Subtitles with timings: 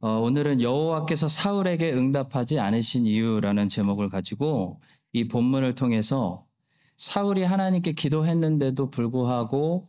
[0.00, 4.80] 어, 오늘은 여호와께서 사울에게 응답하지 않으신 이유라는 제목을 가지고
[5.12, 6.46] 이 본문을 통해서
[6.96, 9.88] 사울이 하나님께 기도했는데도 불구하고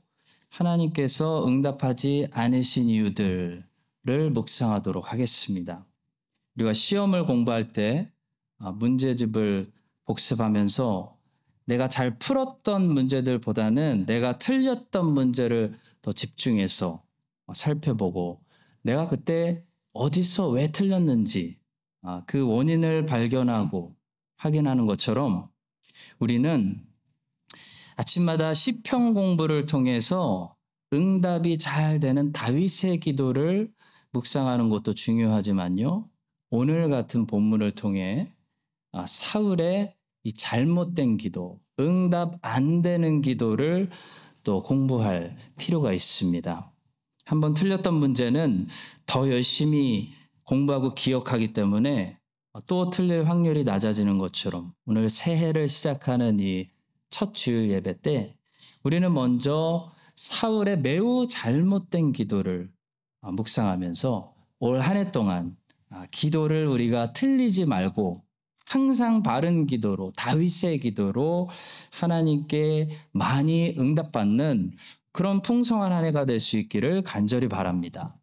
[0.50, 5.86] 하나님께서 응답하지 않으신 이유들을 묵상하도록 하겠습니다.
[6.56, 8.12] 우리가 시험을 공부할 때
[8.58, 9.66] 아, 문제집을
[10.06, 11.16] 복습하면서
[11.66, 17.04] 내가 잘 풀었던 문제들보다는 내가 틀렸던 문제를 더 집중해서
[17.54, 18.42] 살펴보고
[18.82, 21.58] 내가 그때 어디서 왜 틀렸는지
[22.02, 23.96] 아, 그 원인을 발견하고
[24.38, 25.50] 확인하는 것처럼
[26.20, 26.82] 우리는
[27.96, 30.56] 아침마다 시평 공부를 통해서
[30.94, 33.72] 응답이 잘 되는 다윗의 기도를
[34.12, 36.10] 묵상하는 것도 중요하지만요.
[36.50, 38.32] 오늘 같은 본문을 통해
[38.92, 43.90] 아, 사울의 이 잘못된 기도, 응답 안 되는 기도를
[44.44, 46.72] 또 공부할 필요가 있습니다.
[47.30, 48.68] 한번 틀렸던 문제는
[49.06, 52.18] 더 열심히 공부하고 기억하기 때문에
[52.66, 56.70] 또 틀릴 확률이 낮아지는 것처럼 오늘 새해를 시작하는 이
[57.10, 58.36] 첫 주일 예배 때
[58.84, 62.70] 우리는 먼저 사울의 매우 잘못된 기도를
[63.22, 65.58] 묵상하면서 올 한 해 동안
[66.12, 68.24] 기도를 우리가 틀리지 말고
[68.68, 71.50] 항상 바른 기도로 다윗의 기도로
[71.92, 74.74] 하나님께 많이 응답받는
[75.12, 78.16] 그런 풍성한 한 해가 될 수 있기를 간절히 바랍니다.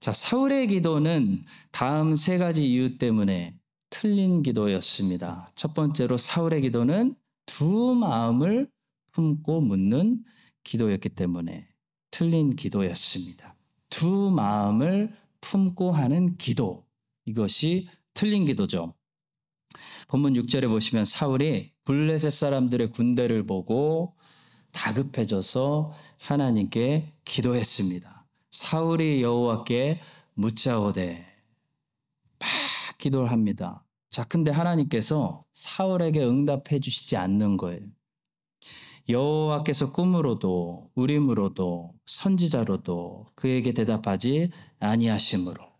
[0.00, 3.54] 자, 사울의 기도는 다음 세 가지 이유 때문에
[3.90, 5.48] 틀린 기도였습니다.
[5.54, 7.14] 첫 번째로 사울의 기도는
[7.46, 8.70] 두 마음을
[9.12, 10.24] 품고 묻는
[10.64, 11.66] 기도였기 때문에
[12.10, 13.56] 틀린 기도였습니다.
[13.88, 16.86] 두 마음을 품고 하는 기도.
[17.24, 18.94] 이것이 틀린 기도죠.
[20.08, 24.16] 본문 6절에 보시면 사울이 블레셋 사람들의 군대를 보고
[24.72, 28.26] 다급해져서 하나님께 기도했습니다.
[28.50, 30.00] 사울이 여호와께
[30.34, 31.26] 묻자오되
[32.38, 32.48] 막
[32.98, 33.84] 기도를 합니다.
[34.10, 37.80] 자, 근데 하나님께서 사울에게 응답해 주시지 않는 거예요.
[39.08, 45.70] 여호와께서 꿈으로도 우림으로도 선지자로도 그에게 대답하지 아니하심으로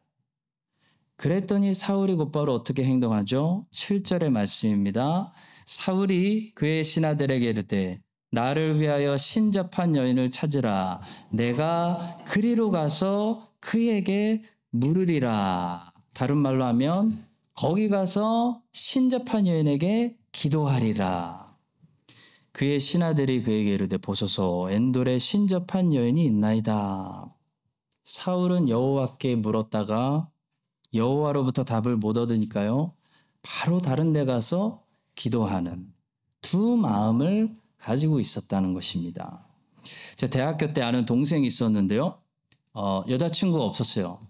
[1.17, 3.67] 그랬더니 사울이 곧바로 어떻게 행동하죠?
[3.73, 5.33] 7절의 말씀입니다.
[5.67, 11.01] 사울이 그의 신하들에게 이르되 나를 위하여 신접한 여인을 찾으라.
[11.31, 15.93] 내가 그리로 가서 그에게 물으리라.
[16.15, 21.57] 다른 말로 하면 거기 가서 신접한 여인에게 기도하리라.
[22.53, 27.35] 그의 신하들이 그에게 이르되 보소서 엔돌에 신접한 여인이 있나이다.
[28.05, 30.29] 사울은 여호와께 물었다가
[30.95, 32.93] 여호와로부터 답을 못 얻으니까요.
[33.43, 35.93] 바로 다른 데 가서 기도하는
[36.43, 39.47] 두 마음을 가지고 있었다는 것입니다.
[40.17, 42.21] 제 대학교 때 아는 동생이 있었는데요.
[42.75, 44.21] 어, 여자친구가 없었어요.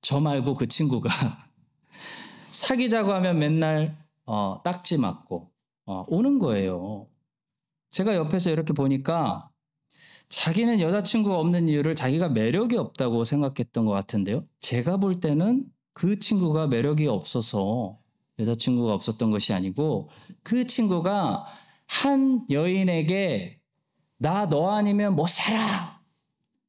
[0.00, 1.10] 저 말고 그 친구가
[2.50, 5.50] 사귀자고 하면 맨날 어, 딱지 맞고
[5.86, 7.06] 어, 오는 거예요.
[7.90, 9.50] 제가 옆에서 이렇게 보니까
[10.28, 14.44] 자기는 여자친구가 없는 이유를 자기가 매력이 없다고 생각했던 것 같은데요.
[14.60, 17.98] 제가 볼 때는 그 친구가 매력이 없어서
[18.38, 20.10] 여자친구가 없었던 것이 아니고
[20.42, 21.46] 그 친구가
[21.88, 23.60] 한 여인에게
[24.18, 26.00] 나 너 아니면 못 살아!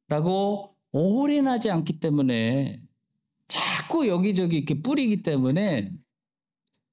[0.07, 2.81] 라고 올인하지 않기 때문에
[3.47, 5.91] 자꾸 여기저기 이렇게 뿌리기 때문에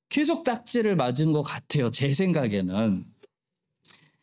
[0.09, 1.91] 계속 딱지를 맞은 것 같아요.
[1.91, 3.04] 제 생각에는.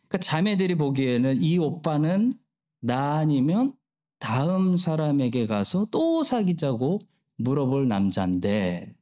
[0.07, 2.33] 그러니까 자매들이 보기에는 이 오빠는
[2.81, 3.73] 나 아니면
[4.19, 6.99] 다음 사람에게 가서 또 사귀자고
[7.37, 8.95] 물어볼 남자인데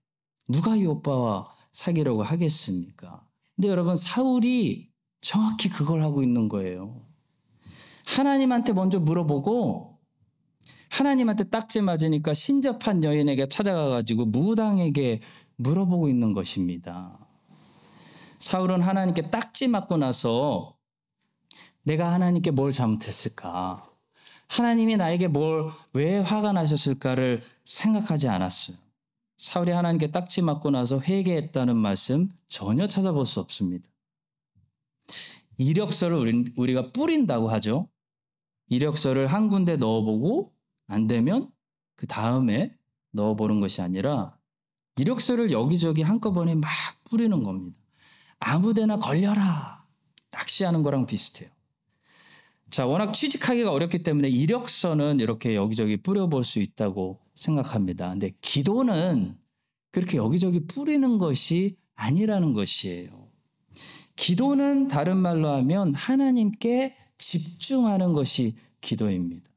[0.49, 3.25] 누가 이 오빠와 사귀려고 하겠습니까?
[3.55, 4.90] 근데 여러분 사울이
[5.21, 7.05] 정확히 그걸 하고 있는 거예요.
[8.05, 9.99] 하나님한테 먼저 물어보고
[10.89, 15.21] 하나님한테 딱지 맞으니까 신접한 여인에게 찾아가 가지고 무당에게
[15.55, 17.17] 물어보고 있는 것입니다.
[18.39, 20.75] 사울은 하나님께 딱지 맞고 나서
[21.83, 23.87] 내가 하나님께 뭘 잘못했을까?
[24.49, 28.77] 하나님이 나에게 뭘, 왜 화가 나셨을까를 생각하지 않았어요.
[29.37, 33.90] 사울이 하나님께 딱지 맞고 나서 회개했다는 말씀 전혀 찾아볼 수 없습니다.
[35.57, 37.89] 이력서를 우리 가 뿌린다고 하죠.
[38.67, 40.53] 이력서를 한 군데 넣어보고
[40.87, 41.51] 안 되면
[41.95, 42.75] 그 다음에
[43.11, 44.37] 넣어보는 것이 아니라
[44.97, 46.69] 이력서를 여기저기 한꺼번에 막
[47.03, 47.77] 뿌리는 겁니다.
[48.39, 49.85] 아무데나 걸려라.
[50.31, 51.49] 낚시하는 거랑 비슷해요.
[52.69, 58.09] 자, 워낙 취직하기가 어렵기 때문에 이력서는 이렇게 여기저기 뿌려볼 수 있다고 생각합니다.
[58.09, 59.37] 근데 기도는
[59.91, 63.20] 그렇게 여기저기 뿌리는 것이 아니라는 것이에요.
[64.15, 69.49] 기도는 다른 말로 하면 하나님께 집중하는 것이 기도입니다.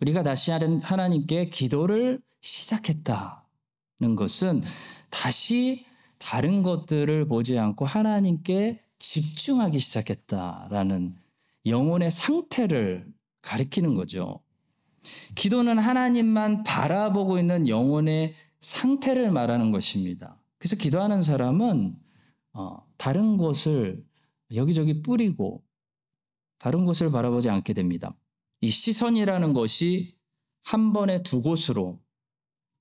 [0.00, 4.62] 우리가 다시 하나님께 기도를 시작했다는 것은
[5.10, 5.86] 다시
[6.18, 11.16] 다른 것들을 보지 않고 하나님께 집중하기 시작했다라는
[11.66, 13.06] 영혼의 상태를
[13.42, 14.40] 가리키는 거죠.
[15.34, 20.36] 기도는 하나님만 바라보고 있는 영혼의 상태를 말하는 것입니다.
[20.58, 21.96] 그래서 기도하는 사람은
[22.52, 24.04] 어, 다른 곳을
[24.54, 25.62] 여기저기 뿌리고
[26.58, 28.16] 다른 곳을 바라보지 않게 됩니다.
[28.60, 30.16] 이 시선이라는 것이
[30.64, 32.00] 한 번에 두 곳으로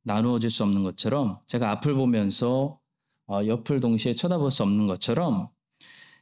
[0.04, 2.80] 나누어질 수 없는 것처럼 제가 앞을 보면서
[3.28, 5.50] 어, 옆을 동시에 쳐다볼 수 없는 것처럼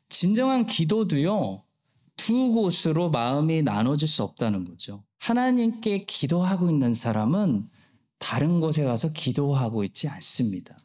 [0.09, 1.63] 진정한 기도도요
[2.17, 5.03] 두 곳으로 마음이 나눠질 수 없다는 거죠.
[5.19, 7.69] 하나님께 기도하고 있는 사람은
[8.19, 10.77] 다른 곳에 가서 기도하고 있지 않습니다.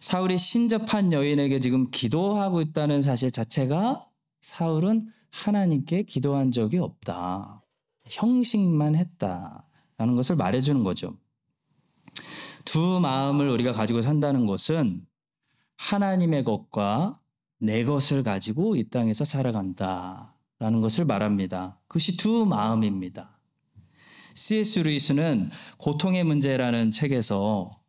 [0.00, 4.06] 사울이 신접한 여인에게 지금 기도하고 있다는 사실 자체가
[4.40, 7.62] 사울은 하나님께 기도한 적이 없다.
[8.06, 11.16] 형식만 했다라는 것을 말해주는 거죠.
[12.64, 15.06] 두 마음을 우리가 가지고 산다는 것은
[15.76, 17.20] 하나님의 것과
[17.58, 20.34] 내 것을 가지고 이 땅에서 살아간다.
[20.58, 21.78] 라는 것을 말합니다.
[21.88, 23.38] 그것이 두 마음입니다.
[24.34, 24.80] C.S.
[24.80, 27.79] 루이스는 고통의 문제라는 책에서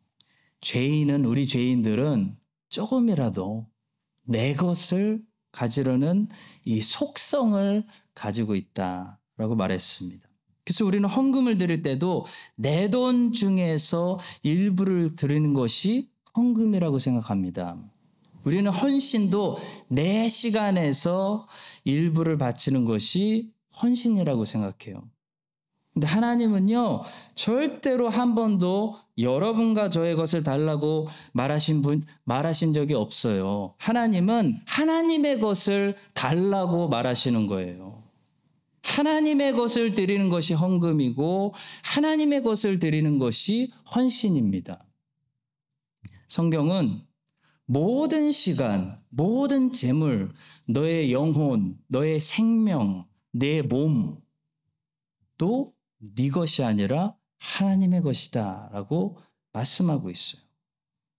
[0.62, 2.36] 죄인은, 우리 죄인들은
[2.70, 3.66] 조금이라도
[4.24, 5.22] 내 것을
[5.52, 6.28] 가지려는
[6.64, 10.26] 이 속성을 가지고 있다라고 말했습니다.
[10.64, 12.24] 그래서 우리는 헌금을 드릴 때도
[12.54, 17.76] 내 돈 중에서 일부를 드리는 것이 헌금이라고 생각합니다.
[18.44, 21.46] 우리는 헌신도 내 시간에서
[21.84, 25.11] 일부를 바치는 것이 헌신이라고 생각해요.
[25.92, 27.02] 근데 하나님은요,
[27.34, 33.74] 절대로 한 번도 여러분과 저의 것을 달라고 말하신 분, 말하신 적이 없어요.
[33.76, 38.02] 하나님은 하나님의 것을 달라고 말하시는 거예요.
[38.82, 41.54] 하나님의 것을 드리는 것이 헌금이고,
[41.84, 44.84] 하나님의 것을 드리는 것이 헌신입니다.
[46.26, 47.02] 성경은
[47.66, 50.32] 모든 시간, 모든 재물,
[50.68, 54.18] 너의 영혼, 너의 생명, 내 몸,
[55.36, 59.18] 또 네 것이 아니라 하나님의 것이다라고
[59.52, 60.42] 말씀하고 있어요.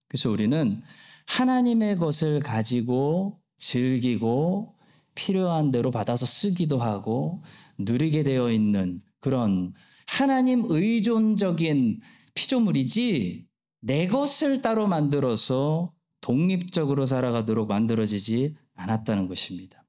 [0.08, 0.82] 그래서 우리는
[1.26, 4.74] 하나님의 것을 가지고 즐기고
[5.14, 7.42] 필요한 대로 받아서 쓰기도 하고
[7.78, 9.72] 누리게 되어 있는 그런
[10.06, 12.00] 하나님 의존적인
[12.34, 13.46] 피조물이지
[13.80, 19.84] 내 것을 따로 만들어서 독립적으로 살아가도록 만들어지지 않았다는 것입니다.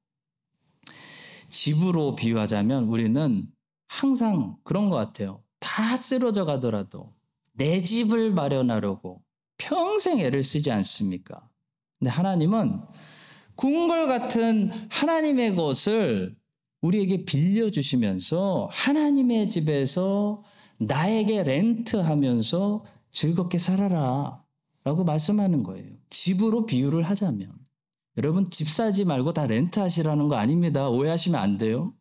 [1.49, 3.47] 집으로 비유하자면 우리는
[3.87, 5.43] 항상 그런 것 같아요.
[5.59, 7.13] 다 쓰러져 가더라도
[7.53, 9.21] 내 집을 마련하려고
[9.57, 11.47] 평생 애를 쓰지 않습니까?
[11.99, 12.81] 근데 하나님은
[13.55, 16.35] 궁궐 같은 하나님의 것을
[16.81, 20.43] 우리에게 빌려주시면서 하나님의 집에서
[20.77, 24.43] 나에게 렌트하면서 즐겁게 살아라.
[24.83, 25.93] 라고 말씀하는 거예요.
[26.09, 27.51] 집으로 비유를 하자면.
[28.17, 30.89] 여러분, 집 사지 말고 다 렌트 하시라는 거 아닙니다.
[30.89, 31.93] 오해하시면 안 돼요.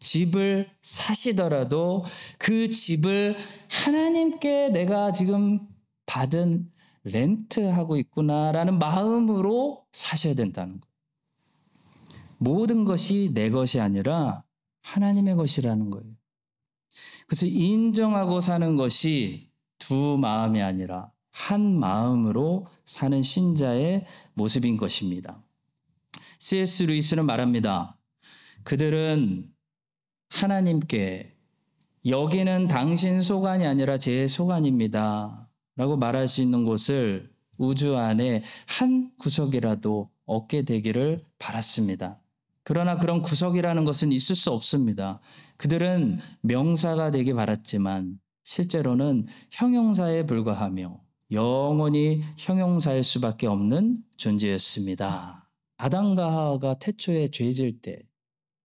[0.00, 2.04] 집을 사시더라도
[2.38, 3.36] 그 집을
[3.68, 5.60] 하나님께 내가 지금
[6.06, 6.70] 받은
[7.04, 10.90] 렌트하고 있구나라는 마음으로 사셔야 된다는 거예요.
[12.38, 14.42] 모든 것이 내 것이 아니라
[14.82, 16.06] 하나님의 것이라는 거예요.
[17.26, 24.04] 그래서 인정하고 사는 것이 두 마음이 아니라 한 마음으로 사는 신자의
[24.34, 25.42] 모습인 것입니다.
[26.38, 26.84] C.S.
[26.84, 27.98] 루이스는 말합니다.
[28.64, 29.50] 그들은
[30.30, 31.34] 하나님께
[32.06, 35.48] 여기는 당신 소관이 아니라 제 소관입니다.
[35.76, 42.18] 라고 말할 수 있는 곳을 우주 안에 한 구석이라도 얻게 되기를 바랐습니다.
[42.62, 45.20] 그러나 그런 구석이라는 것은 있을 수 없습니다.
[45.56, 51.00] 그들은 명사가 되기 바랐지만 실제로는 형용사에 불과하며
[51.32, 55.48] 영원히 형용사일 수밖에 없는 존재였습니다.
[55.76, 58.00] 아담과 하와가 태초에 죄질 때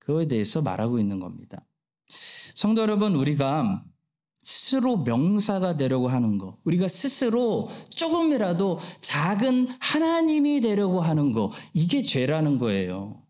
[0.06, 1.66] 그거에 대해서 말하고 있는 겁니다.
[2.54, 3.84] 성도 여러분, 우리가
[4.44, 12.60] 스스로 명사가 되려고 하는 거, 우리가 스스로 조금이라도 작은 하나님이 되려고 하는 거, 이게 죄라는
[12.60, 13.24] 거예요.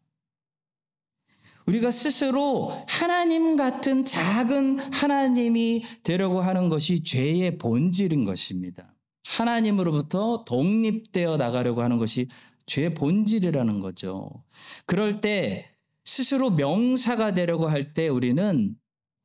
[1.65, 8.93] 우리가 스스로 하나님 같은 작은 하나님이 되려고 하는 것이 죄의 본질인 것입니다.
[9.25, 12.27] 하나님으로부터 독립되어 나가려고 하는 것이
[12.67, 14.43] 죄의 본질이라는 거죠.
[14.85, 15.74] 그럴 때
[16.05, 18.75] 스스로 명사가 되려고 할 때 우리는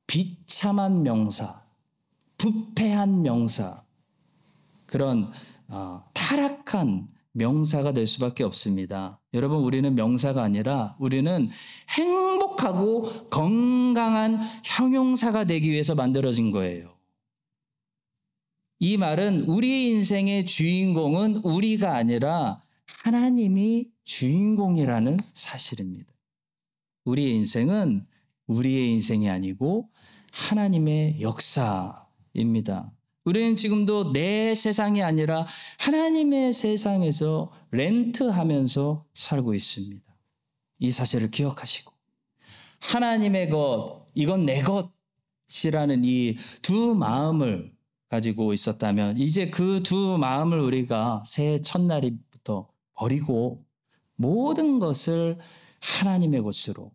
[0.07, 1.63] 비참한 명사,
[2.39, 3.85] 부패한 명사,
[4.87, 5.31] 그런
[5.69, 9.21] 어, 타락한 명사가 될 수밖에 없습니다.
[9.35, 11.49] 여러분, 우리는 명사가 아니라 우리는
[11.91, 16.97] 행복하고 건강한 형용사가 되기 위해서 만들어진 거예요.
[18.81, 22.61] 이 말은 우리의 인생의 주인공은 우리가 아니라
[23.05, 26.13] 하나님이 주인공이라는 사실입니다.
[27.05, 28.07] 우리의 인생은
[28.47, 29.89] 우리의 인생이 아니고
[30.33, 32.93] 하나님의 역사입니다.
[33.25, 35.47] 우리는 지금도 내 세상이 아니라
[35.79, 40.03] 하나님의 세상에서 렌트하면서 살고 있습니다.
[40.81, 41.93] 이 사실을 기억하시고
[42.81, 44.63] 하나님의 것, 이건 내
[45.49, 47.73] 것이라는 이 두 마음을
[48.09, 53.65] 가지고 있었다면 이제 그 두 마음을 우리가 새해 첫날부터 버리고
[54.17, 55.39] 모든 것을
[55.81, 56.93] 하나님의 것으로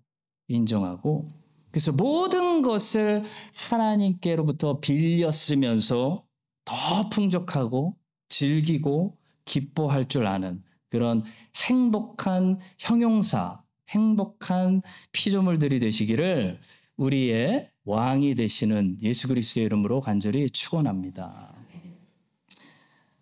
[0.48, 1.32] 인정하고
[1.72, 3.24] 그래서 모든 것을
[3.54, 6.26] 하나님께로부터 빌렸으면서
[6.64, 7.98] 더 풍족하고
[8.30, 11.24] 즐기고 기뻐할 줄 아는 그런
[11.68, 16.60] 행복한 형용사, 행복한 피조물들이 되시기를
[16.98, 21.54] 우리의 왕이 되시는 예수 그리스도의 이름으로 간절히 축원합니다.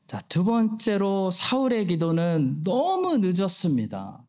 [0.07, 4.22] 자, 두 번째로 사울의 기도는 너무 늦었습니다.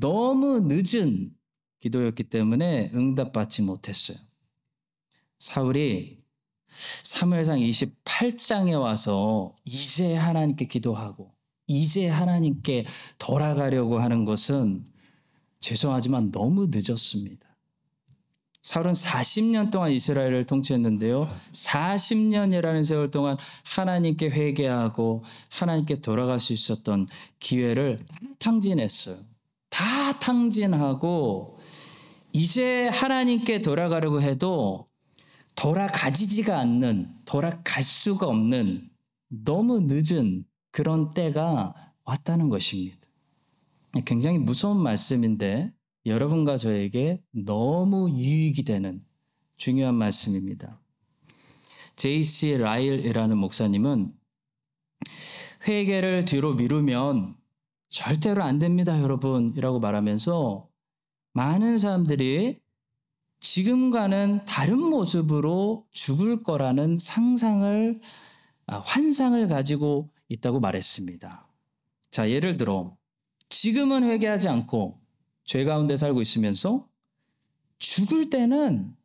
[0.00, 1.34] 너무 늦은
[1.80, 4.16] 기도였기 때문에 응답받지 못했어요.
[5.38, 6.16] 사울이
[7.02, 11.34] 사무엘상 28장에 와서 이제 하나님께 기도하고
[11.66, 12.86] 이제 하나님께
[13.18, 14.86] 돌아가려고 하는 것은
[15.60, 17.46] 죄송하지만 너무 늦었습니다.
[18.62, 21.28] 사울은 40년 동안 이스라엘을 통치했는데요.
[21.52, 27.06] 40년이라는 세월 동안 하나님께 회개하고 하나님께 돌아갈 수 있었던
[27.40, 28.06] 기회를
[28.38, 29.31] 탕진했어요.
[29.72, 31.58] 다 탕진하고
[32.32, 34.86] 이제 하나님께 돌아가려고 해도
[35.56, 38.90] 돌아가지지가 않는, 돌아갈 수가 없는
[39.28, 41.74] 너무 늦은 그런 때가
[42.04, 42.98] 왔다는 것입니다.
[44.04, 45.72] 굉장히 무서운 말씀인데
[46.04, 49.02] 여러분과 저에게 너무 유익이 되는
[49.56, 50.80] 중요한 말씀입니다.
[51.96, 52.58] J.C.
[52.58, 54.12] 라일이라는 목사님은
[55.66, 57.41] 회개를 뒤로 미루면
[57.92, 59.52] 절대로 안 됩니다, 여러분.
[59.54, 60.66] 이라고 말하면서
[61.34, 62.58] 많은 사람들이
[63.40, 68.00] 지금과는 다른 모습으로 죽을 거라는 상상을,
[68.66, 71.46] 아, 환상을 가지고 있다고 말했습니다.
[72.10, 72.96] 자, 예를 들어,
[73.50, 74.98] 지금은 회개하지 않고
[75.44, 76.88] 죄 가운데 살고 있으면서
[77.78, 78.96] 죽을 때는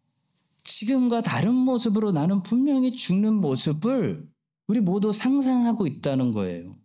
[0.63, 4.29] 지금과 다른 모습으로 나는 분명히 죽는 모습을
[4.67, 6.77] 우리 모두 상상하고 있다는 거예요.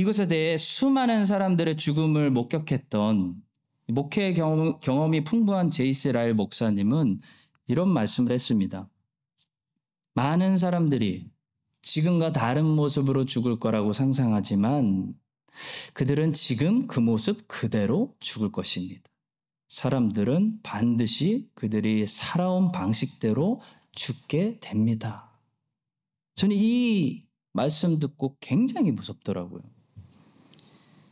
[0.00, 3.34] 이것에 대해 수많은 사람들의 죽음을 목격했던
[3.88, 7.20] 목회 경험, 이 풍부한 제이스 라일 목사님은
[7.66, 8.88] 이런 말씀을 했습니다.
[10.14, 11.28] 많은 사람들이
[11.82, 15.12] 지금과 다른 모습으로 죽을 거라고 상상하지만
[15.92, 19.02] 그들은 지금 그 모습 그대로 죽을 것입니다.
[19.68, 23.60] 사람들은 반드시 그들이 살아온 방식대로
[23.92, 25.38] 죽게 됩니다.
[26.36, 29.60] 저는 이 말씀 듣고 굉장히 무섭더라고요.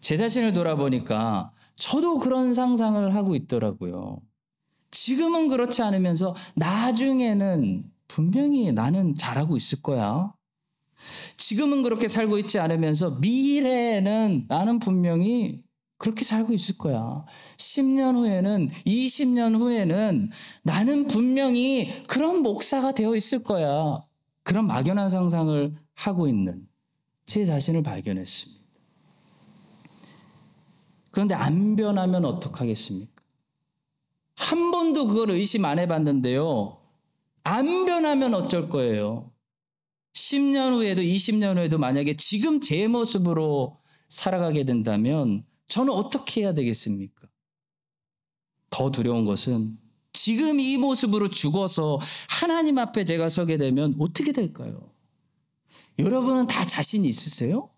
[0.01, 4.21] 제 자신을 돌아보니까 저도 그런 상상을 하고 있더라고요.
[4.91, 10.33] 지금은 그렇지 않으면서 나중에는 분명히 나는 잘하고 있을 거야.
[11.37, 15.63] 지금은 그렇게 살고 있지 않으면서 미래에는 나는 분명히
[15.99, 17.25] 그렇게 살고 있을 거야.
[17.57, 20.31] 10년 후에는, 20년 후에는
[20.63, 24.01] 나는 분명히 그런 목사가 되어 있을 거야.
[24.45, 26.67] 그런 막연한 상상을 하고 있는
[27.27, 28.68] 제 자신을 발견했습니다.
[31.19, 33.25] 그런데 안 변하면 어떡하겠습니까?
[34.37, 36.81] 한 번도 그걸 의심 안 해봤는데요.
[37.43, 39.33] 안 변하면 어쩔 거예요.
[40.15, 47.27] 10년 후에도 20년 후에도 만약에 지금 제 모습으로 살아가게 된다면 저는 어떻게 해야 되겠습니까?
[48.71, 49.77] 더 두려운 것은
[50.13, 51.99] 지금 이 모습으로 죽어서
[52.29, 54.93] 하나님 앞에 제가 서게 되면 어떻게 될까요?
[55.99, 57.71] 여러분은 다 자신 있으세요?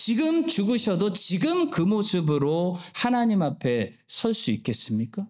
[0.00, 5.28] 지금 죽으셔도 지금 그 모습으로 하나님 앞에 설 수 있겠습니까?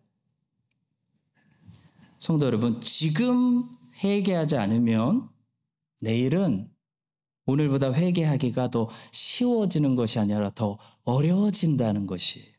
[2.18, 3.66] 성도 여러분, 지금
[4.04, 5.30] 회개하지 않으면
[6.00, 6.70] 내일은
[7.46, 12.52] 오늘보다 회개하기가 더 쉬워지는 것이 아니라 더 어려워진다는 것이에요.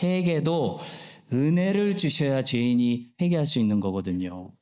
[0.00, 0.78] 회개도
[1.32, 4.52] 은혜를 주셔야 죄인이 회개할 수 있는 거거든요.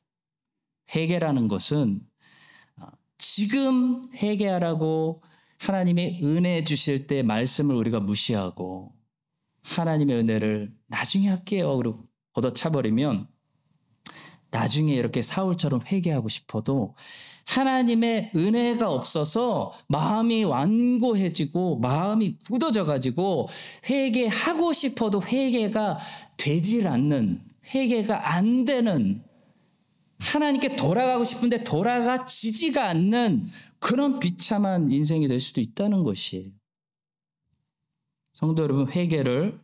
[0.95, 2.01] 회개라는 것은
[3.19, 5.21] 지금 회개하라고
[5.61, 8.93] 하나님의 은혜 주실 때 말씀을 우리가 무시하고
[9.61, 11.77] 하나님의 은혜를 나중에 할게요.
[11.77, 13.27] 그리고 걷어차버리면
[14.49, 16.95] 나중에 이렇게 사울처럼 회개하고 싶어도
[17.45, 23.47] 하나님의 은혜가 없어서 마음이 완고해지고 마음이 굳어져 가지고
[23.87, 25.99] 회개하고 싶어도 회개가
[26.37, 29.23] 되질 않는 회개가 안 되는
[30.19, 33.45] 하나님께 돌아가고 싶은데 돌아가지지가 않는
[33.81, 36.51] 그런 비참한 인생이 될 수도 있다는 것이에요.
[38.33, 39.59] 성도 여러분, 회개를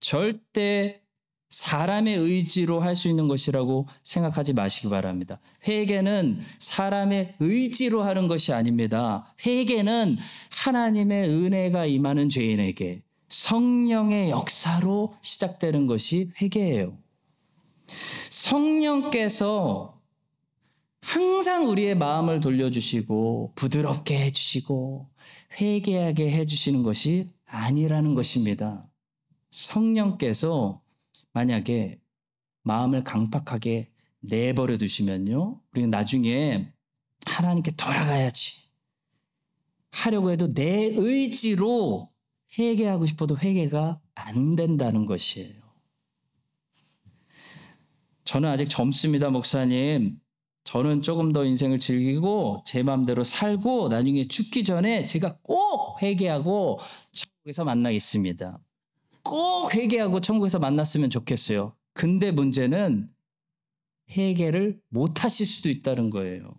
[0.00, 1.02] 절대
[1.50, 5.40] 사람의 의지로 할 수 있는 것이라고 생각하지 마시기 바랍니다.
[5.68, 9.34] 회개는 사람의 의지로 하는 것이 아닙니다.
[9.44, 10.16] 회개는
[10.50, 16.96] 하나님의 은혜가 임하는 죄인에게 성령의 역사로 시작되는 것이 회개예요.
[18.30, 19.99] 성령께서
[21.02, 25.10] 항상 우리의 마음을 돌려주시고 부드럽게 해주시고
[25.60, 28.86] 회개하게 해주시는 것이 아니라는 것입니다.
[29.50, 30.82] 성령께서
[31.32, 31.98] 만약에
[32.62, 33.90] 마음을 강팍하게
[34.20, 35.60] 내버려 두시면요.
[35.72, 36.72] 우리는 나중에
[37.26, 38.60] 하나님께 돌아가야지.
[39.92, 42.10] 하려고 해도 내 의지로
[42.58, 45.60] 회개하고 싶어도 회개가 안 된다는 것이에요.
[48.24, 50.20] 저는 아직 젊습니다, 목사님.
[50.64, 56.78] 저는 조금 더 인생을 즐기고 제 마음대로 살고 나중에 죽기 전에 제가 꼭 회개하고
[57.12, 58.60] 천국에서 만나겠습니다.
[59.22, 61.74] 꼭 회개하고 천국에서 만났으면 좋겠어요.
[61.92, 63.08] 근데 문제는
[64.16, 66.54] 회개를 못 하실 수도 있다는 거예요.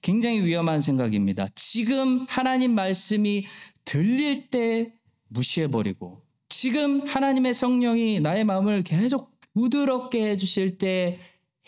[0.00, 1.46] 굉장히 위험한 생각입니다.
[1.54, 3.46] 지금 하나님 말씀이
[3.84, 4.92] 들릴 때
[5.28, 11.18] 무시해버리고 지금 하나님의 성령이 나의 마음을 계속 부드럽게 해주실 때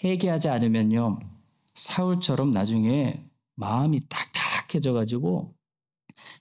[0.02, 1.18] 회개하지 않으면요.
[1.74, 3.24] 사울처럼 나중에
[3.54, 5.54] 마음이 딱딱해져 가지고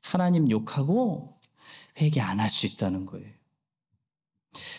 [0.01, 1.39] 하나님 욕하고
[1.99, 3.27] 회개 안 할 수 있다는 거예요.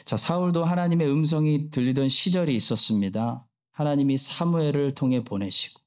[0.05, 3.47] 자, 사울도 하나님의 음성이 들리던 시절이 있었습니다.
[3.73, 5.81] 하나님이 사무엘을 통해 보내시고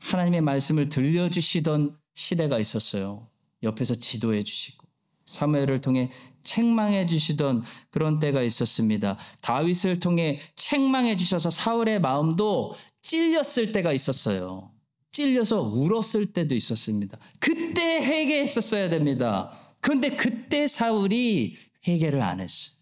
[0.00, 3.28] 하나님의 말씀을 들려주시던 시대가 있었어요.
[3.62, 4.86] 옆에서 지도해 주시고
[5.24, 6.10] 사무엘을 통해
[6.46, 9.18] 책망해 주시던 그런 때가 있었습니다.
[9.42, 14.70] 다윗을 통해 책망해 주셔서 사울의 마음도 찔렸을 때가 있었어요.
[15.10, 17.18] 찔려서 울었을 때도 있었습니다.
[17.38, 19.52] 그때 회개했었어야 됩니다.
[19.80, 21.56] 그런데 그때 사울이
[21.86, 22.76] 회개를 안 했어요.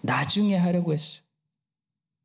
[0.00, 1.22] 나중에 하려고 했어요.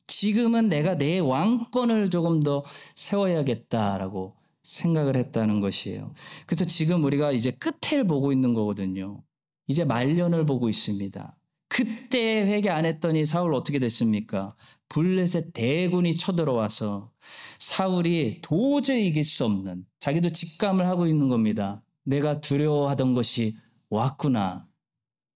[0.07, 2.63] 지금은 내가 내 왕권을 조금 더
[2.95, 6.13] 세워야겠다라고 생각을 했다는 것이에요.
[6.45, 9.23] 그래서 지금 우리가 이제 끝을 보고 있는 거거든요.
[9.69, 11.37] 이제 말년을 보고 있습니다.
[11.69, 14.49] 그때 회개 안 했더니 사울 어떻게 됐습니까?
[14.89, 17.11] 블레셋 대군이 쳐들어와서
[17.59, 21.83] 사울이 도저히 이길 수 없는 자기도 직감을 하고 있는 겁니다.
[22.03, 23.55] 내가 두려워하던 것이
[23.91, 24.67] 왔구나.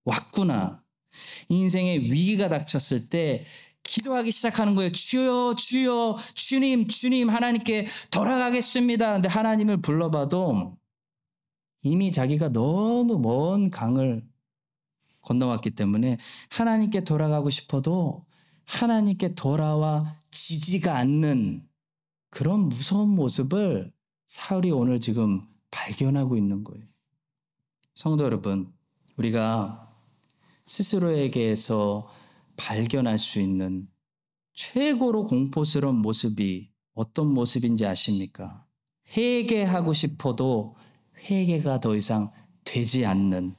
[0.05, 0.83] 왔구나.
[1.49, 3.45] 인생에 위기가 닥쳤을 때
[3.83, 4.89] 기도하기 시작하는 거예요.
[4.89, 9.13] 주여, 주여, 주님, 주님, 하나님께 돌아가겠습니다.
[9.13, 10.75] 근데 하나님을 불러봐도
[11.83, 14.25] 이미 자기가 너무 먼 강을
[15.21, 16.17] 건너왔기 때문에
[16.49, 18.25] 하나님께 돌아가고 싶어도
[18.65, 21.67] 하나님께 돌아와 지지가 않는
[22.29, 23.93] 그런 무서운 모습을
[24.25, 26.85] 사울이 오늘 지금 발견하고 있는 거예요.
[27.93, 28.73] 성도 여러분,
[29.17, 29.93] 우리가
[30.65, 32.09] 스스로에게서
[32.57, 33.87] 발견할 수 있는
[34.53, 38.65] 최고로 공포스러운 모습이 어떤 모습인지 아십니까?
[39.15, 40.75] 회개하고 싶어도
[41.23, 42.31] 회개가 더 이상
[42.63, 43.55] 되지 않는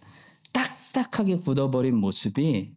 [0.53, 2.75] 딱딱하게 굳어버린 모습이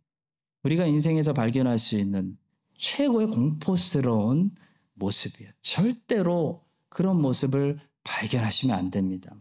[0.63, 2.37] 우리가 인생에서 발견할 수 있는
[2.77, 4.51] 최고의 공포스러운
[4.93, 5.51] 모습이에요.
[5.61, 9.35] 절대로 그런 모습을 발견하시면 안 됩니다.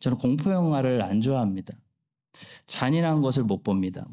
[0.00, 1.74] 저는 공포 영화를 안 좋아합니다.
[2.66, 4.06] 잔인한 것을 못 봅니다.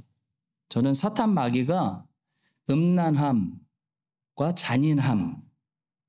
[0.69, 2.05] 저는 사탄 마귀가
[2.69, 5.43] 음란함과 잔인함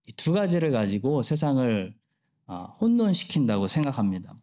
[0.09, 1.95] 이 두 가지를 가지고 세상을
[2.47, 4.37] 아, 혼돈시킨다고 생각합니다.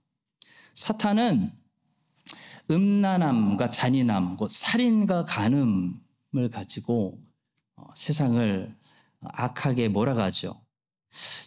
[0.74, 1.52] 사탄은
[2.70, 7.20] 음란함과 잔인함, 곧 살인과 간음을 가지고
[7.76, 8.76] 어, 세상을
[9.22, 10.62] 악하게 몰아가죠.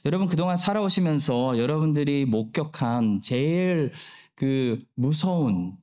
[0.05, 3.93] 여러분 그동안 살아오시면서 여러분들이 목격한 제일
[4.35, 5.77] 그 무서운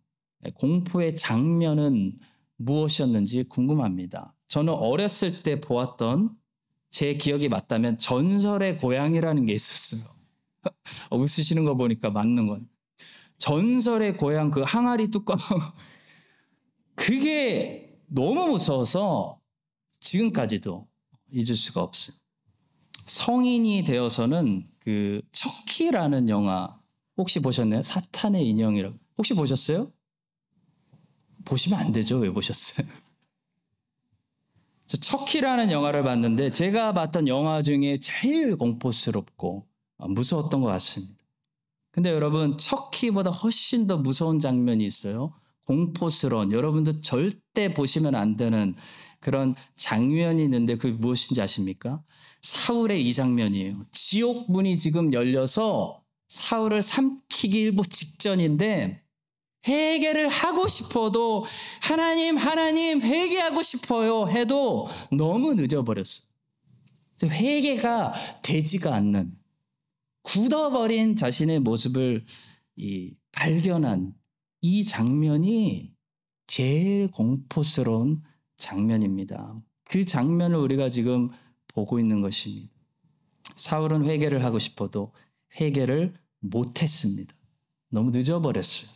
[0.55, 2.17] 공포의 장면은
[2.57, 4.35] 무엇이었는지 궁금합니다.
[4.47, 6.35] 저는 어렸을 때 보았던
[6.89, 10.11] 제 기억이 맞다면 전설의 고향이라는 게 있었어요.
[11.09, 12.67] 어, 웃으시는 거 보니까 맞는 건.
[13.41, 15.35] 전설의 고향 그 항아리 뚜껑.
[16.95, 19.41] 그게 너무 무서워서
[19.99, 20.87] 지금까지도
[21.31, 22.15] 잊을 수가 없어요.
[23.07, 26.79] 성인이 되어서는 그 척키라는 영화
[27.17, 27.81] 혹시 보셨나요?
[27.81, 28.95] 사탄의 인형이라고.
[29.17, 29.91] 혹시 보셨어요?
[31.43, 32.19] 보시면 안 되죠.
[32.19, 32.87] 왜 보셨어요?
[34.85, 39.65] 척키라는 영화를 봤는데 제가 봤던 영화 중에 제일 공포스럽고
[39.97, 41.20] 무서웠던 것 같습니다.
[41.91, 45.33] 근데 여러분 척키보다 훨씬 더 무서운 장면이 있어요.
[45.65, 48.75] 공포스러운 여러분도 절대 보시면 안 되는
[49.19, 52.01] 그런 장면이 있는데 그게 무엇인지 아십니까?
[52.41, 53.83] 사울의 이 장면이에요.
[53.91, 59.03] 지옥 문이 지금 열려서 사울을 삼키기 일보 직전인데
[59.67, 61.45] 회개를 하고 싶어도
[61.81, 66.25] 하나님 하나님 회개하고 싶어요 해도 너무 늦어버렸어요.
[67.23, 69.37] 회개가 되지가 않는
[70.23, 72.25] 굳어버린 자신의 모습을
[72.75, 74.13] 이 발견한
[74.61, 75.93] 이 장면이
[76.47, 78.21] 제일 공포스러운
[78.55, 79.61] 장면입니다.
[79.85, 81.29] 그 장면을 우리가 지금
[81.67, 82.71] 보고 있는 것입니다.
[83.55, 85.13] 사울은 회개를 하고 싶어도
[85.59, 87.33] 회개를 못했습니다.
[87.89, 88.89] 너무 늦어버렸어요.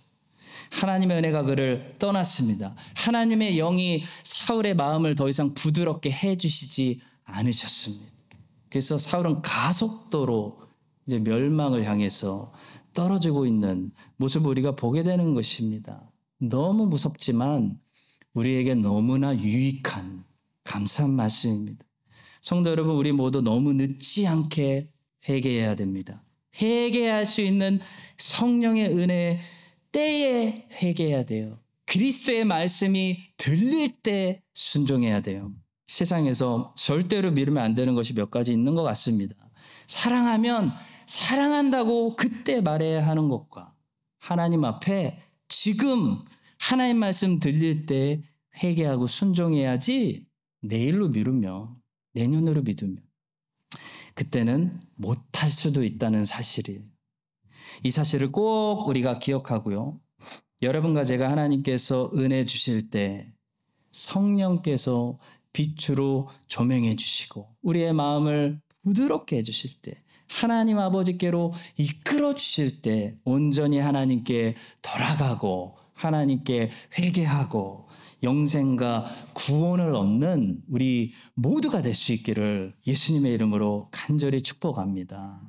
[0.72, 2.76] 하나님의 은혜가 그를 떠났습니다.
[2.96, 8.14] 하나님의 영이 사울의 마음을 더 이상 부드럽게 해주시지 않으셨습니다.
[8.70, 10.64] 그래서 사울은 가속도로
[11.08, 12.52] 이제 멸망을 향해서
[12.94, 16.10] 떨어지고 있는 모습을 우리가 보게 되는 것입니다.
[16.39, 17.80] 너무 무섭지만
[18.34, 20.24] 우리에게 너무나 유익한
[20.63, 21.86] 감사한 말씀입니다.
[22.41, 24.89] 성도 여러분, 우리 모두 너무 늦지 않게
[25.28, 26.24] 회개해야 됩니다.
[26.62, 27.80] 회개할 수 있는
[28.18, 29.39] 성령의 은혜
[29.91, 31.60] 때에 회개해야 돼요.
[31.86, 35.52] 그리스도의 말씀이 들릴 때 순종해야 돼요.
[35.88, 39.36] 세상에서 절대로 미루면 안 되는 것이 몇 가지 있는 것 같습니다.
[39.88, 40.72] 사랑하면
[41.08, 43.74] 사랑한다고 그때 말해야 하는 것과
[44.20, 46.24] 하나님 앞에 지금
[46.58, 48.24] 하나님 말씀 들릴 때
[48.63, 50.26] 회개하고 순종해야지
[50.62, 51.76] 내일로 미루면
[52.13, 52.98] 내년으로 믿으면
[54.15, 56.82] 그때는 못할 수도 있다는 사실이에요.
[57.84, 60.00] 이 사실을 꼭 우리가 기억하고요.
[60.62, 63.34] 여러분과 제가 하나님께서 은혜 주실 때
[63.91, 65.20] 성령께서
[65.52, 73.80] 빛으로 조명해 주시고 우리의 마음을 부드럽게 해 주실 때 하나님 아버지께로 이끌어 주실 때 온전히
[73.80, 77.88] 하나님께 돌아가고 하나님께 회개하고
[78.24, 85.42] 영생과 구원을 얻는 우리 모두가 될 수 있기를 예수님의 이름으로 간절히 축복합니다.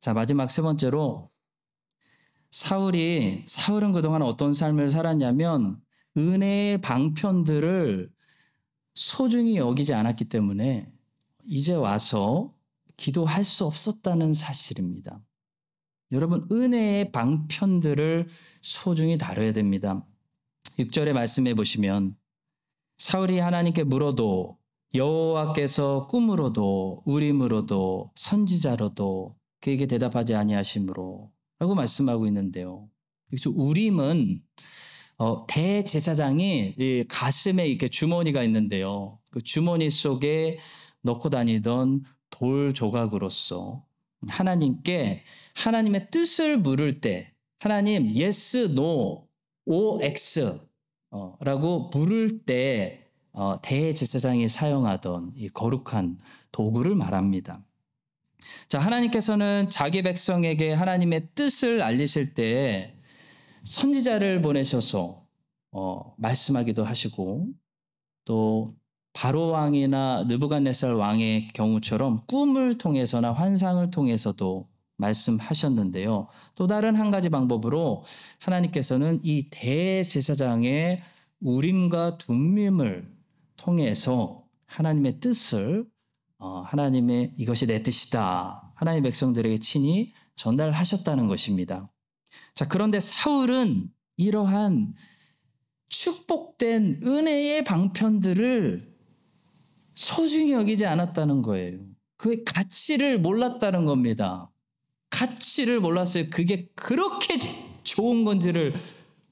[0.00, 1.30] 자, 마지막 세 번째로
[2.50, 5.80] 사울이 사울은 그동안 어떤 삶을 살았냐면
[6.16, 8.10] 은혜의 방편들을
[8.94, 10.92] 소중히 여기지 않았기 때문에
[11.46, 12.54] 이제 와서
[12.96, 15.20] 기도할 수 없었다는 사실입니다.
[16.12, 18.28] 여러분, 은혜의 방편들을
[18.60, 20.06] 소중히 다뤄야 됩니다.
[20.78, 22.16] 6절에 말씀해 보시면
[22.98, 24.58] 사울이 하나님께 물어도
[24.94, 32.88] 여호와께서 꿈으로도 우림으로도 선지자로도 그에게 대답하지 아니하심으로 라고 말씀하고 있는데요.
[33.32, 34.42] 여기서 우림은
[35.16, 39.18] 어, 대제사장이 가슴에 이렇게 주머니가 있는데요.
[39.30, 40.58] 그 주머니 속에
[41.02, 42.02] 넣고 다니던
[42.34, 43.84] 돌 조각으로서
[44.26, 45.22] 하나님께
[45.54, 49.28] 하나님의 뜻을 물을 때 하나님 yes, no,
[49.66, 50.60] o, x
[51.12, 56.18] 어, 라고 부를 때 어, 대제사장이 사용하던 이 거룩한
[56.50, 57.64] 도구를 말합니다.
[58.66, 62.96] 자, 하나님께서는 자기 백성에게 하나님의 뜻을 알리실 때
[63.62, 65.24] 선지자를 보내셔서
[65.70, 67.46] 어, 말씀하기도 하시고
[68.24, 68.74] 또
[69.14, 76.28] 바로 왕이나 느부갓네살 왕의 경우처럼 꿈을 통해서나 환상을 통해서도 말씀하셨는데요.
[76.56, 78.04] 또 다른 한 가지 방법으로
[78.40, 81.00] 하나님께서는 이 대제사장의
[81.40, 83.08] 우림과 둠밈을
[83.56, 85.86] 통해서 하나님의 뜻을
[86.38, 88.72] 어, 하나님의 이것이 내 뜻이다.
[88.74, 91.90] 하나님 백성들에게 친히 전달하셨다는 것입니다.
[92.54, 94.94] 자, 그런데 사울은 이러한
[95.88, 98.93] 축복된 은혜의 방편들을
[99.94, 101.78] 소중히 여기지 않았다는 거예요.
[102.16, 104.50] 그의 가치를 몰랐다는 겁니다.
[105.10, 106.28] 가치를 몰랐어요.
[106.30, 107.38] 그게 그렇게
[107.82, 108.74] 좋은 건지를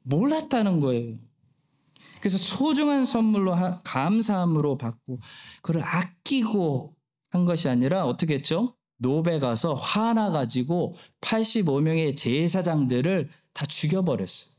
[0.02, 1.16] 몰랐다는 거예요.
[2.20, 5.18] 그래서 소중한 선물로 감사함으로 받고
[5.60, 6.94] 그걸 아끼고
[7.30, 8.76] 한 것이 아니라 어떻게 했죠?
[8.98, 14.51] 노베 가서 화나 가지고 85명의 제사장들을 다 죽여버렸어요.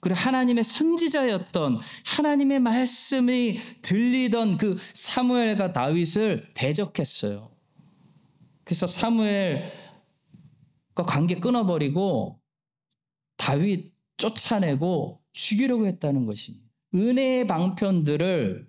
[0.00, 7.50] 그리고 하나님의 선지자였던 하나님의 말씀이 들리던 그 사무엘과 다윗을 대적했어요.
[8.64, 9.70] 그래서 사무엘과
[11.06, 12.40] 관계 끊어버리고
[13.36, 16.66] 다윗 쫓아내고 죽이려고 했다는 것입니다.
[16.94, 18.68] 은혜의 방편들을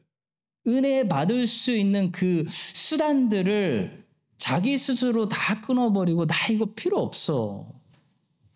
[0.68, 4.06] 은혜 받을 수 있는 그 수단들을
[4.38, 7.79] 자기 스스로 다 끊어버리고 나 이거 필요 없어.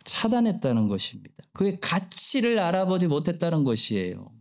[0.04, 1.36] 차단했다는 것입니다.
[1.54, 4.32] 그의 가치를 알아보지 못했다는 것이에요.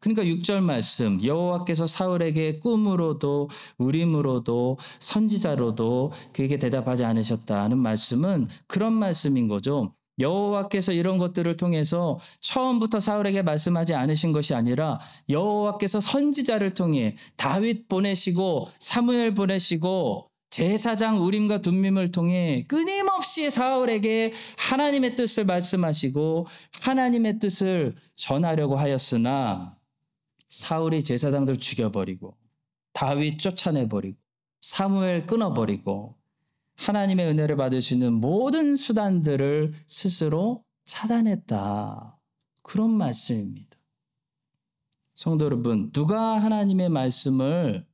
[0.00, 9.94] 그러니까 6절 말씀 여호와께서 사울에게 꿈으로도 우림으로도 선지자로도 그에게 대답하지 않으셨다는 말씀은 그런 말씀인 거죠.
[10.18, 18.68] 여호와께서 이런 것들을 통해서 처음부터 사울에게 말씀하지 않으신 것이 아니라 여호와께서 선지자를 통해 다윗 보내시고
[18.78, 26.46] 사무엘 보내시고 제사장 우림과 둠밈을 통해 끊임없이 사울에게 하나님의 뜻을 말씀하시고
[26.82, 29.76] 하나님의 뜻을 전하려고 하였으나
[30.48, 32.36] 사울이 제사장들 죽여버리고
[32.92, 34.16] 다윗 쫓아내버리고
[34.60, 36.16] 사무엘 끊어버리고
[36.76, 42.18] 하나님의 은혜를 받을 수 있는 모든 수단들을 스스로 차단했다.
[42.62, 43.76] 그런 말씀입니다.
[45.14, 47.86] 성도 여러분, 누가 하나님의 말씀을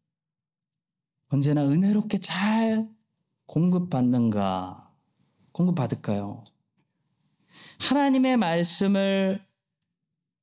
[1.32, 2.86] 언제나 은혜롭게 잘
[3.46, 4.92] 공급받는가?
[5.52, 6.44] 공급받을까요?
[7.80, 9.42] 하나님의 말씀을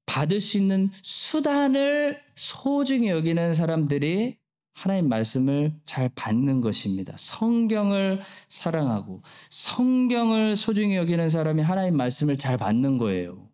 [0.07, 4.39] 받을 수 있는 수단을 소중히 여기는 사람들이
[4.73, 7.13] 하나님 말씀을 잘 받는 것입니다.
[7.17, 9.21] 성경을 사랑하고
[9.51, 13.47] 성경을 소중히 여기는 사람이 하나님 말씀을 잘 받는 거예요.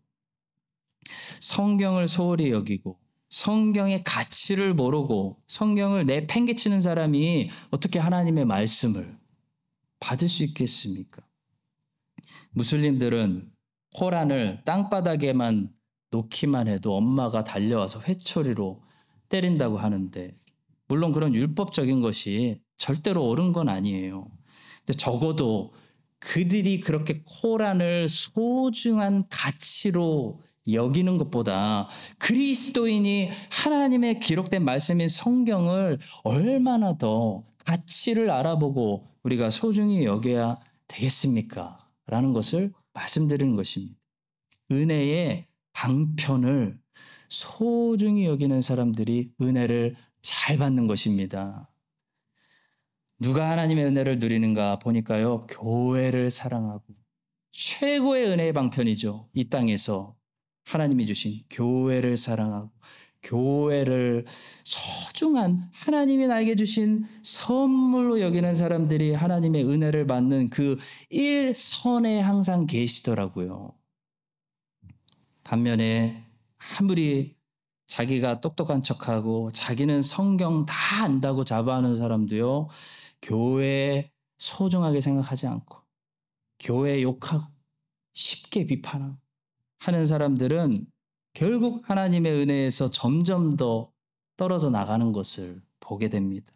[1.42, 2.98] 성경을 소홀히 여기고
[3.36, 9.18] 성경의 가치를 모르고 성경을 내팽개치는 사람이 어떻게 하나님의 말씀을
[10.00, 11.22] 받을 수 있겠습니까?
[12.52, 13.52] 무슬림들은
[13.94, 15.70] 코란을 땅바닥에만
[16.12, 18.82] 놓기만 해도 엄마가 달려와서 회초리로
[19.28, 20.34] 때린다고 하는데
[20.88, 24.30] 물론 그런 율법적인 것이 절대로 옳은 건 아니에요.
[24.86, 25.74] 근데 적어도
[26.20, 38.30] 그들이 그렇게 코란을 소중한 가치로 여기는 것보다 그리스도인이 하나님의 기록된 말씀인 성경을 얼마나 더 가치를
[38.30, 41.80] 알아보고 우리가 소중히 여겨야 되겠습니까?
[42.08, 43.96] 라는 것을 말씀드리는 것입니다.
[44.72, 46.80] 은혜의 방편을
[47.30, 51.70] 소중히 여기는 사람들이 은혜를 잘 받는 것입니다.
[53.20, 56.84] 누가 하나님의 은혜를 누리는가 보니까요, 교회를 사랑하고
[57.52, 59.30] 최고의 은혜의 방편이죠.
[59.34, 60.16] 이 땅에서
[60.66, 62.72] 하나님이 주신 교회를 사랑하고
[63.24, 64.26] 교회를
[64.64, 70.78] 소중한 하나님이 나에게 주신 선물로 여기는 사람들이 하나님의 은혜를 받는 그
[71.10, 73.74] 일선에 항상 계시더라고요.
[75.44, 76.26] 반면에
[76.78, 77.36] 아무리
[77.88, 82.68] 자기가 똑똑한 척하고 자기는 성경 다 안다고 자부하는 사람도요,
[83.22, 85.80] 교회 소중하게 생각하지 않고,
[86.60, 87.46] 교회 욕하고,
[88.14, 89.18] 쉽게 비판하고,
[89.86, 90.88] 하는 사람들은
[91.34, 93.92] 결국 하나님의 은혜에서 점점 더
[94.36, 96.52] 떨어져 나가는 것을 보게 됩니다.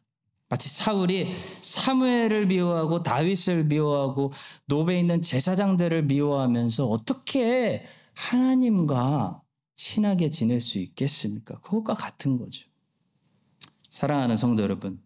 [0.49, 4.31] 마치 사울이 사무엘을 미워하고 다윗을 미워하고
[4.65, 9.43] 노베 있는 제사장들을 미워하면서 어떻게 하나님과
[9.75, 11.59] 친하게 지낼 수 있겠습니까?
[11.61, 12.67] 그것과 같은 거죠.
[13.89, 14.99] 사랑하는 성도 여러분,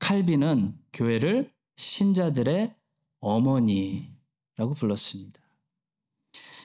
[0.00, 2.74] 칼빈은 교회를 신자들의
[3.20, 5.47] 어머니라고 불렀습니다.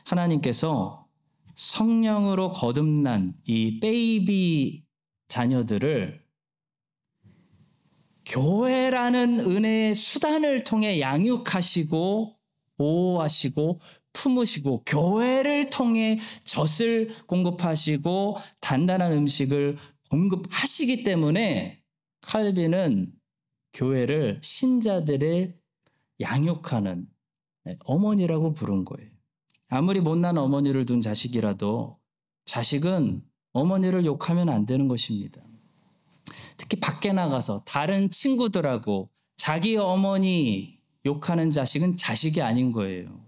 [0.05, 1.07] 하나님께서
[1.55, 4.83] 성령으로 거듭난 이 베이비
[5.27, 6.23] 자녀들을
[8.25, 12.35] 교회라는 은혜의 수단을 통해 양육하시고
[12.77, 13.79] 보호하시고
[14.13, 19.77] 품으시고 교회를 통해 젖을 공급하시고 단단한 음식을
[20.09, 21.81] 공급하시기 때문에
[22.21, 23.11] 칼빈은
[23.73, 25.55] 교회를 신자들의
[26.21, 27.07] 양육하는
[27.85, 29.12] 어머니라고 부른 거예요.
[29.73, 31.97] 아무리 못난 어머니를 둔 자식이라도
[32.45, 35.41] 자식은 어머니를 욕하면 안 되는 것입니다.
[36.57, 43.25] 특히 밖에 나가서 다른 친구들하고 자기 어머니 욕하는 자식은 자식이 아닌 거예요.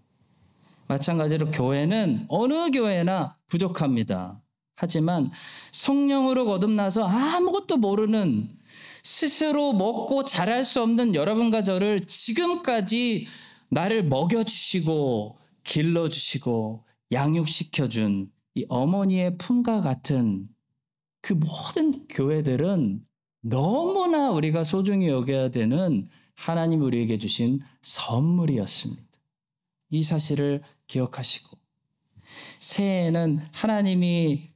[0.88, 4.40] 마찬가지로 교회는 어느 교회나 부족합니다.
[4.76, 5.32] 하지만
[5.72, 8.56] 성령으로 거듭나서 아무것도 모르는
[9.02, 13.26] 스스로 먹고 자랄 수 없는 여러분과 저를 지금까지
[13.70, 20.48] 나를 먹여주시고 길러주시고 양육시켜준 이 어머니의 품과 같은
[21.22, 23.06] 그 모든 교회들은
[23.42, 29.04] 너무나 우리가 소중히 여겨야 되는 하나님 우리에게 주신 선물이었습니다.
[29.92, 31.58] 이 사실을 기억하시고
[32.60, 34.50] 새해에는 하나님이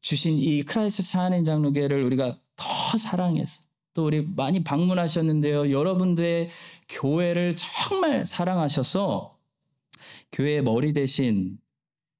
[0.00, 3.62] 주신 이 크라이스트 한인 장로교회를 우리가 더 사랑해서
[3.94, 5.70] 또 우리 많이 방문하셨는데요.
[5.70, 6.48] 여러분들의
[6.88, 9.33] 교회를 정말 사랑하셔서
[10.34, 11.58] 교회의 머리 대신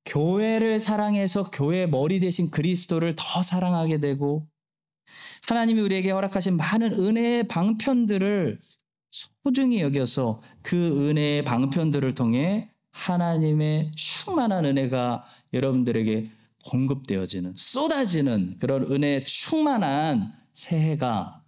[0.05, 4.47] 교회를 사랑해서 교회의 머리 대신 그리스도를 더 사랑하게 되고
[5.49, 8.61] 하나님이 우리에게 허락하신 많은 은혜의 방편들을
[9.11, 16.31] 소중히 여겨서 그 은혜의 방편들을 통해 하나님의 충만한 은혜가 여러분들에게
[16.67, 21.43] 공급되어지는 쏟아지는 그런 은혜에 충만한 새해가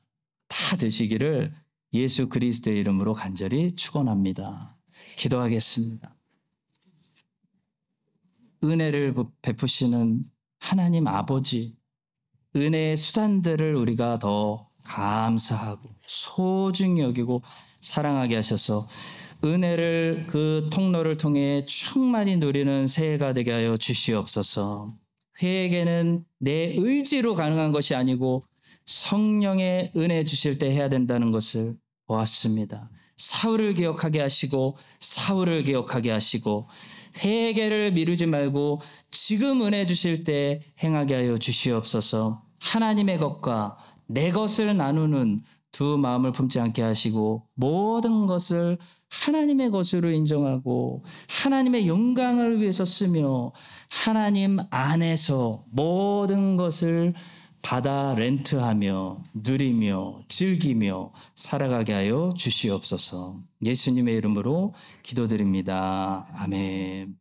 [0.48, 1.54] 다 되시기를
[1.92, 4.76] 예수 그리스도의 이름으로 간절히 축원합니다.
[5.16, 6.15] 기도하겠습니다.
[8.66, 10.22] 은혜를 베푸시는
[10.58, 11.76] 하나님 아버지
[12.56, 17.42] 은혜의 수단들을 우리가 더 감사하고 소중히 여기고
[17.80, 18.88] 사랑하게 하셔서
[19.44, 24.88] 은혜를 그 통로를 통해 충만히 누리는 새해가 되게 하여 주시옵소서.
[25.42, 28.40] 회개는 내 의지로 가능한 것이 아니고
[28.86, 31.76] 성령의 은혜 주실 때 해야 된다는 것을
[32.06, 32.90] 보았습니다.
[33.16, 36.68] 사울을 기억하게 하시고 사울을 기억하게 하시고
[37.24, 42.42] 회개를 미루지 말고 지금 은혜 주실 때 행하게 하여 주시옵소서.
[42.60, 43.76] 하나님의 것과
[44.06, 52.60] 내 것을 나누는 두 마음을 품지 않게 하시고 모든 것을 하나님의 것으로 인정하고 하나님의 영광을
[52.60, 53.52] 위해서 쓰며
[53.88, 57.14] 하나님 안에서 모든 것을
[57.66, 63.40] 받아 렌트하며 누리며 즐기며 살아가게 하여 주시옵소서.
[63.64, 66.28] 예수님의 이름으로 기도드립니다.
[66.36, 67.16] 아멘.